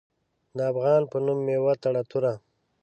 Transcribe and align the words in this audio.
د 0.57 0.59
افغان 0.71 1.01
په 1.11 1.17
نوم 1.25 1.39
مې 1.45 1.57
وتړه 1.65 2.01
توره 2.09 2.33